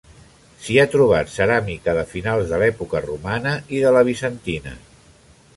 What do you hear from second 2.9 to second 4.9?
romana i de la bizantina.